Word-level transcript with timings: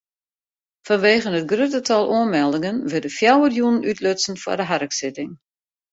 Fanwegen 0.85 1.35
it 1.39 1.49
grutte 1.51 1.81
tal 1.87 2.05
oanmeldingen 2.15 2.77
wurde 2.91 3.09
fjouwer 3.17 3.51
jûnen 3.57 3.85
útlutsen 3.89 4.35
foar 4.43 4.57
de 4.59 4.65
harksitting. 4.71 5.31